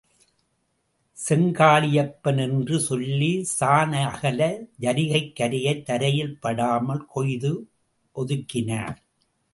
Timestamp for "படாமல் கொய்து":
6.39-7.53